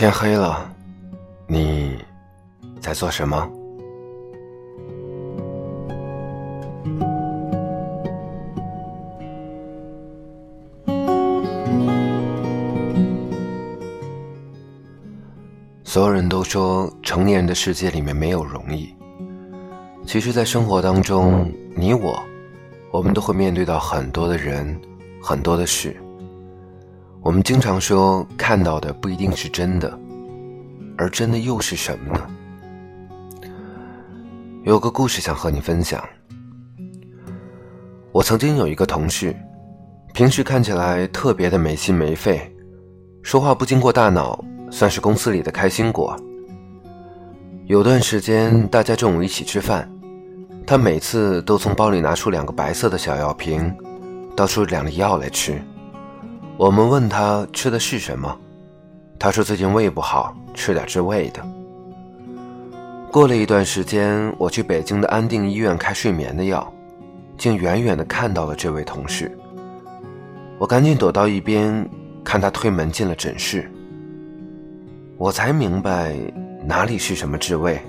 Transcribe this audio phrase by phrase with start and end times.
[0.00, 0.66] 天黑了，
[1.46, 1.98] 你
[2.80, 3.36] 在做什么？
[15.84, 18.94] 所有人都说，成年人的世界里面没有容易。
[20.06, 22.18] 其实，在生活当中，你我，
[22.90, 24.80] 我们都会面对到很多的人，
[25.22, 25.94] 很多的事。
[27.22, 29.98] 我们经常说，看到的不一定是真的，
[30.96, 32.26] 而真的又是什么呢？
[34.64, 36.02] 有个故事想和你分享。
[38.10, 39.36] 我曾经有一个同事，
[40.14, 42.50] 平时看起来特别的没心没肺，
[43.22, 46.16] 说话不经过大脑，算是公司里的开心果。
[47.66, 49.86] 有段时间，大家中午一起吃饭，
[50.66, 53.76] 他每次都从包里拿出两个白色的小药瓶，
[54.34, 55.60] 倒出两粒药来吃。
[56.60, 58.38] 我们问他吃的是什么，
[59.18, 61.42] 他说最近胃不好，吃点治胃的。
[63.10, 66.70] 过了一段时间，我去北京的安定医院开睡眠的药，
[67.38, 69.34] 竟远远的看到了这位同事。
[70.58, 71.88] 我赶紧躲到一边，
[72.22, 73.66] 看他推门进了诊室。
[75.16, 76.14] 我才明白
[76.62, 77.80] 哪里是什么治胃。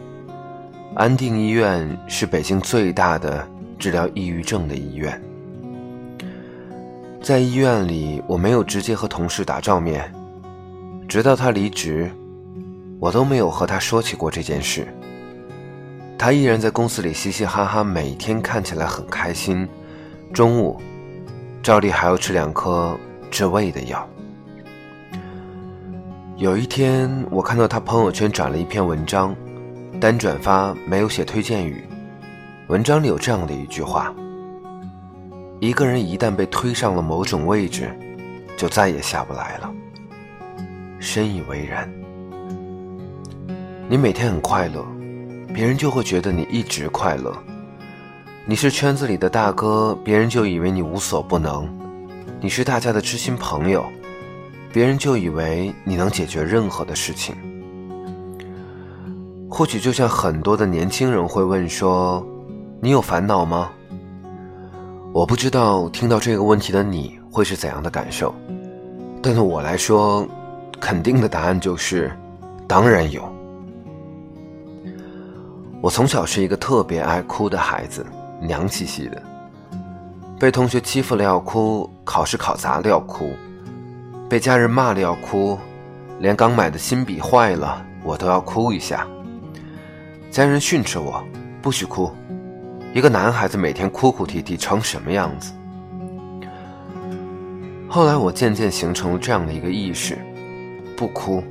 [0.96, 3.46] 安定医院是北京最大的
[3.78, 5.22] 治疗抑郁症的医院。
[7.22, 10.12] 在医院里，我没有直接和同事打照面，
[11.08, 12.12] 直到他离职，
[13.00, 14.88] 我都没有和他说起过这件事。
[16.18, 19.70] 他依然在公司里嘻嘻哈哈，每天看起来很开心。
[20.34, 20.82] 中午，
[21.62, 22.98] 照例还要吃两颗
[23.30, 24.08] 治胃的药。
[26.38, 29.36] 有一天，我看到他朋友圈转了一篇文章，
[30.00, 31.84] 单转发，没有写推荐语。
[32.68, 34.12] 文章里有这样的一句话。
[35.62, 37.96] 一个人一旦被推上了某种位置，
[38.58, 39.72] 就再也下不来了。
[40.98, 41.88] 深以为然。
[43.88, 44.84] 你每天很快乐，
[45.54, 47.32] 别人就会觉得你一直快乐。
[48.44, 51.70] 你是圈子里的大哥，别人就以为你无所不能。
[52.40, 53.86] 你是大家的知心朋友，
[54.74, 57.36] 别人就以为你能解决任何的事情。
[59.48, 62.26] 或许就像很多的年轻人会问说
[62.82, 63.70] ：“你有烦恼吗？”
[65.14, 68.34] 我不知道听到这个问题的你会是怎样的感受，
[69.22, 70.26] 但对我来说，
[70.80, 72.10] 肯定的答案就是，
[72.66, 73.22] 当然有。
[75.82, 78.06] 我从小是一个特别爱哭的孩子，
[78.42, 79.22] 娘兮兮的，
[80.40, 83.34] 被同学欺负了要哭，考试考砸了要哭，
[84.30, 85.60] 被家人骂了要哭，
[86.20, 89.06] 连刚买的新笔坏了我都要哭一下。
[90.32, 91.22] 家人训斥我，
[91.62, 92.10] 不许哭。
[92.94, 95.54] 一个男孩子每天哭哭啼啼成什么样子？
[97.88, 100.18] 后来我渐渐形成了这样的一个意识：
[100.98, 101.42] 不哭，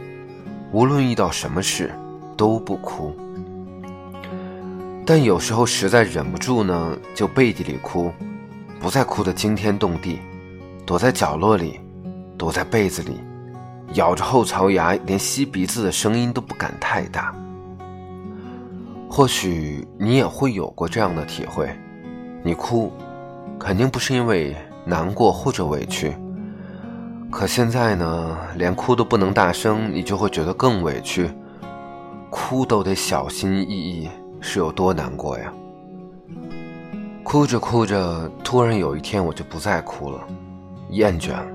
[0.70, 1.90] 无论遇到什么事
[2.36, 3.16] 都不哭。
[5.06, 8.12] 但有时候实在忍不住呢，就背地里哭，
[8.78, 10.20] 不再哭得惊天动地，
[10.84, 11.80] 躲在角落里，
[12.36, 13.18] 躲在被子里，
[13.94, 17.34] 咬着后槽牙，连吸鼻子的声音都不敢太大。
[19.12, 21.68] 或许你也会有过这样的体会，
[22.44, 22.92] 你哭，
[23.58, 24.54] 肯定不是因为
[24.84, 26.14] 难过或者委屈。
[27.28, 31.28] 可现在呢，连哭都不能大声，你就会觉得更委屈。
[32.30, 34.08] 哭都得小心翼翼，
[34.40, 35.52] 是有多难过呀？
[37.24, 40.20] 哭着哭着，突然有一天我就不再哭了，
[40.90, 41.46] 厌倦了。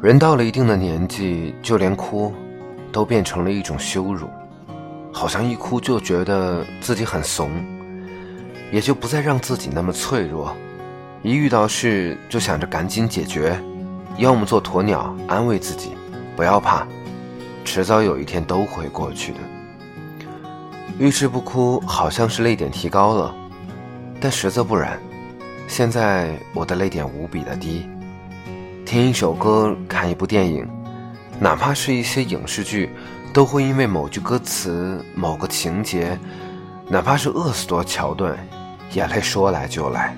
[0.00, 2.32] 人到了一定的年纪，就连哭，
[2.90, 4.26] 都变成了一种羞辱。
[5.14, 7.48] 好像一哭就觉得自己很怂，
[8.72, 10.54] 也就不再让自己那么脆弱。
[11.22, 13.58] 一遇到事就想着赶紧解决，
[14.18, 15.92] 要么做鸵鸟安慰自己，
[16.34, 16.84] 不要怕，
[17.64, 19.38] 迟早有一天都会过去的。
[20.98, 23.34] 遇事不哭好像是泪点提高了，
[24.20, 24.98] 但实则不然。
[25.68, 27.88] 现在我的泪点无比的低，
[28.84, 30.68] 听一首歌，看一部电影，
[31.38, 32.90] 哪怕是一些影视剧。
[33.34, 36.16] 都会因为某句歌词、某个情节，
[36.86, 38.38] 哪怕是饿死多桥段，
[38.92, 40.16] 眼泪说来就来。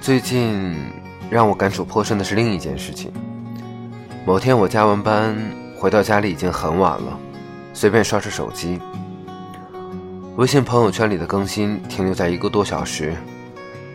[0.00, 0.74] 最近
[1.28, 3.12] 让我感触颇深的是另一件事情。
[4.24, 5.36] 某天我加完班
[5.76, 7.18] 回到家里已经很晚了，
[7.74, 8.80] 随便刷刷手机，
[10.36, 13.14] 微信朋友圈里的更新停留在一个多小时，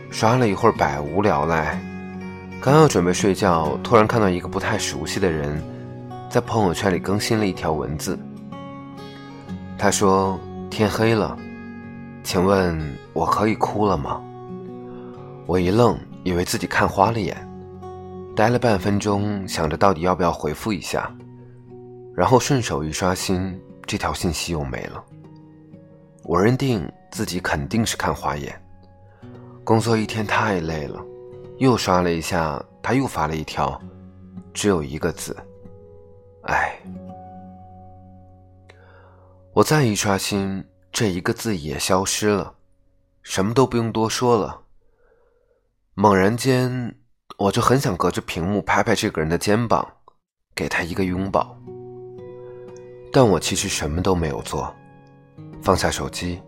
[0.08, 1.80] 刷了一会儿百无聊赖，
[2.60, 5.60] 刚要准备睡觉，突然看到一个不太熟悉的人。
[6.36, 8.18] 在朋友圈里更新了一条文字。
[9.78, 10.38] 他说
[10.68, 11.34] ：“天黑了，
[12.22, 12.78] 请问
[13.14, 14.22] 我可以哭了吗？”
[15.48, 17.34] 我一愣，以为自己看花了眼。
[18.36, 21.10] 待了半分钟，想着到底要不要回复一下，
[22.14, 25.02] 然后顺手一刷新，这条信息又没了。
[26.22, 28.54] 我认定自己肯定是看花眼，
[29.64, 31.02] 工作一天太累了，
[31.56, 33.80] 又刷了一下，他又发了一条，
[34.52, 35.34] 只有一个字：
[36.46, 36.78] 哎。
[39.52, 42.54] 我再一刷新，这一个字也消失了，
[43.22, 44.62] 什么都不用多说了。
[45.94, 46.94] 猛然间。
[47.38, 49.86] 我就很想隔着屏幕拍拍这个人的肩膀，
[50.54, 51.54] 给他一个拥抱。
[53.12, 54.74] 但我其实什么都没有做，
[55.60, 56.40] 放下手机，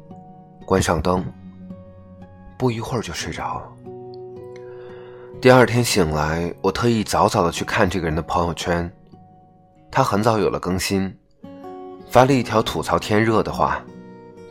[0.65, 1.23] 关上灯，
[2.57, 3.73] 不一会儿就睡着了。
[5.43, 8.91] 第二天醒来，我特意早早的去看这个人的朋友圈，
[9.91, 11.13] 他很早有了更新，
[12.09, 13.83] 发了一条吐槽天热的话，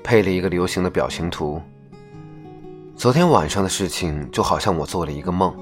[0.03, 1.61] 配了一个流行的表情图。
[2.95, 5.55] 昨天晚上的事情就好像我做了一个梦。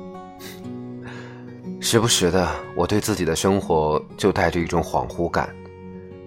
[1.81, 5.53] 时不时的，我对自己的生活就带着一种恍惚感，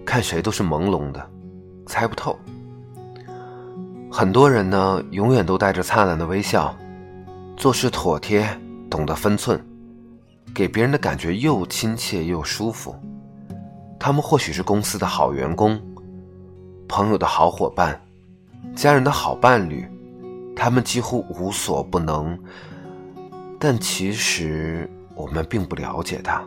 [0.05, 1.29] 看谁都是朦胧的，
[1.85, 2.37] 猜不透。
[4.11, 6.73] 很多人呢，永远都带着灿烂的微笑，
[7.57, 8.47] 做事妥帖，
[8.89, 9.59] 懂得分寸，
[10.53, 12.95] 给别人的感觉又亲切又舒服。
[13.99, 15.79] 他们或许是公司的好员工，
[16.87, 17.99] 朋友的好伙伴，
[18.73, 19.85] 家人的好伴侣，
[20.55, 22.39] 他们几乎无所不能。
[23.59, 26.41] 但其实我们并不了解他。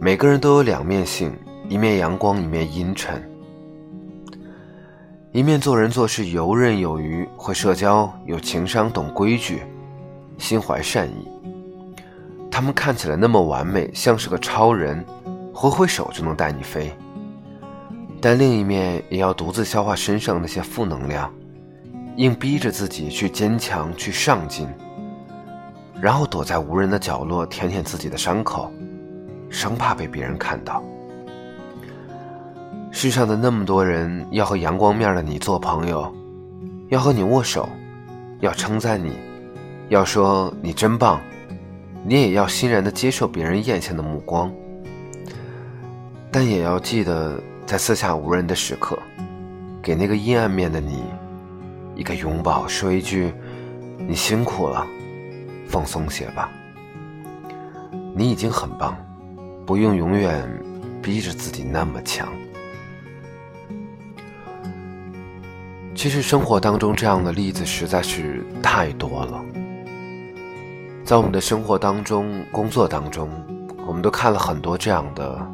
[0.00, 1.30] 每个人都有两面性，
[1.68, 3.22] 一面阳光，一面阴沉。
[5.30, 9.62] 一面做人做事游刃有余，会社交，有情商，懂规矩，
[10.38, 11.28] 心怀善意。
[12.50, 15.04] 他们看起来那么完美，像是个超人，
[15.52, 16.92] 挥挥手就能带你飞。
[18.20, 21.32] 但另一面也要独自消化身上那些负能量，
[22.16, 24.68] 硬逼着自己去坚强，去上进。
[26.00, 28.70] 然后躲在无人的角落，舔舔自己的伤口，
[29.50, 30.82] 生怕被别人看到。
[32.90, 36.12] 世上的那么多人要和阳光面的你做朋友，
[36.90, 37.68] 要和你握手，
[38.40, 39.16] 要称赞你，
[39.88, 41.20] 要说你真棒，
[42.04, 44.52] 你也要欣然的接受别人艳羡的目光。
[46.32, 48.98] 但也要记得，在四下无人的时刻，
[49.82, 51.04] 给那个阴暗面的你
[51.94, 53.30] 一个拥抱，说一句
[54.08, 54.86] ：“你辛苦了。”
[55.68, 56.50] 放松些吧，
[58.14, 58.96] 你已经很棒，
[59.66, 60.46] 不用永远
[61.02, 62.28] 逼着自己那么强。
[65.94, 69.42] 其实生活当中这样的例子实在是太多了，
[71.04, 73.30] 在我们的生活当中、工作当中，
[73.86, 75.46] 我们都看了很多这样的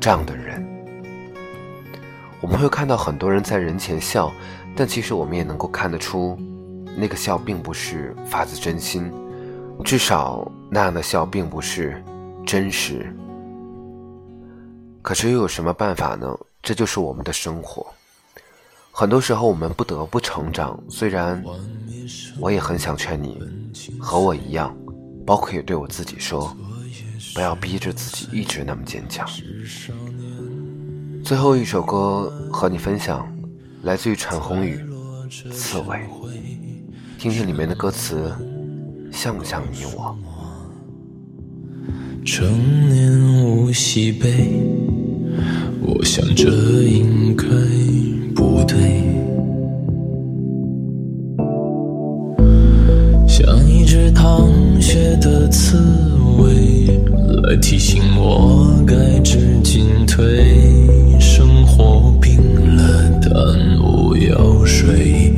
[0.00, 0.66] 这样的人。
[2.40, 4.32] 我们会看到很多人在人前笑，
[4.76, 6.38] 但其实我们也能够看得出。
[6.96, 9.12] 那个笑并不是发自真心，
[9.84, 12.02] 至少那样的笑并不是
[12.44, 13.14] 真实。
[15.00, 16.36] 可是又有什么办法呢？
[16.60, 17.86] 这就是我们的生活。
[18.90, 20.78] 很多时候我们不得不成长。
[20.88, 21.40] 虽然
[22.40, 23.40] 我也很想劝你
[24.00, 24.76] 和我一样，
[25.24, 26.54] 包括也对我自己说，
[27.38, 29.24] 不要逼着自己一直那么坚强。
[31.22, 33.32] 最后一首歌和你分享，
[33.84, 34.76] 来自于陈鸿宇，
[35.52, 35.96] 《刺猬》。
[37.16, 38.28] 听听里面的歌词，
[39.12, 40.18] 像不像你我？
[42.26, 44.60] 成年无喜悲，
[45.80, 46.50] 我想这
[46.88, 47.46] 应该
[48.34, 49.04] 不对。
[53.28, 56.07] 像一只淌血的刺猬，
[57.48, 60.44] 来提醒我该知进退。
[61.18, 62.36] 生活冰
[62.76, 63.32] 了，但
[63.80, 65.34] 我要睡。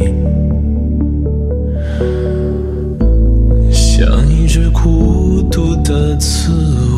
[4.72, 6.50] 孤独的刺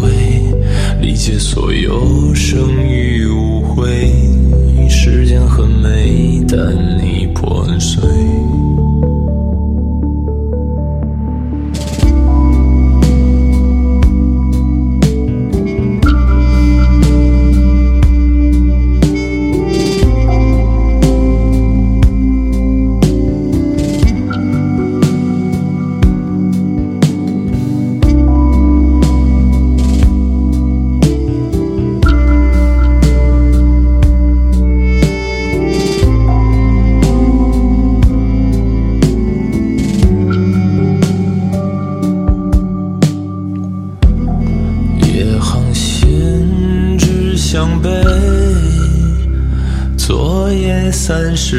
[0.03, 0.11] 猬，
[1.01, 4.09] 理解所有生与无悔。
[4.89, 8.01] 时间很美，但你破碎。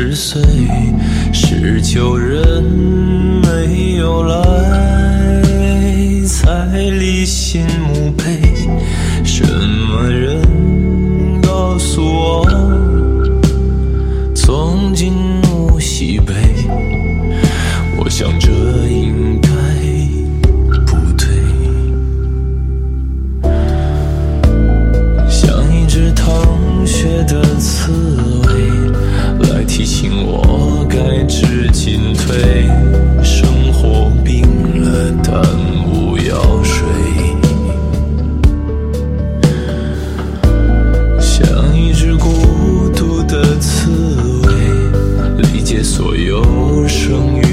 [0.03, 0.41] 十岁，
[1.31, 5.41] 十九人没有来
[6.27, 8.41] 才离心墓碑。
[9.23, 10.41] 什么人
[11.41, 12.45] 告诉我，
[45.83, 46.41] 所有
[46.87, 47.52] 生于